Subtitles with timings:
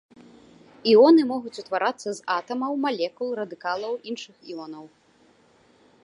[0.91, 4.85] Іоны могуць утварацца з атамаў, малекул, радыкалаў, іншых іонаў.